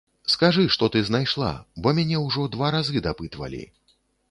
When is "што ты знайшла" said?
0.75-1.51